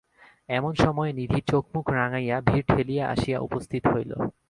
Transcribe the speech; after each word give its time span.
এমন 0.49 0.73
সময়ে 0.75 1.11
নিধি 1.13 1.39
চোখ 1.51 1.63
মুখ 1.73 1.85
রাঙাইয়া 1.97 2.37
ভিড় 2.47 2.65
ঠেলিয়া 2.69 3.03
আসিয়া 3.13 3.37
উপস্থিত 3.47 3.83
হইল। 3.93 4.11